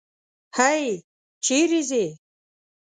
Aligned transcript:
هی! 0.57 0.85
چېرې 1.45 1.81
ځې؟ 1.89 2.05